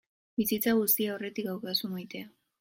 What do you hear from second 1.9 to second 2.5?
maitea.